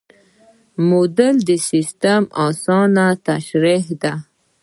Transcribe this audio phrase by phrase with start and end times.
[0.87, 4.13] موډل د سیسټم اسانه تشریح ده.